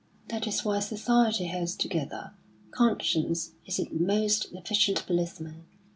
[0.29, 2.33] That is why society holds together;
[2.71, 5.65] conscience is its most efficient policeman.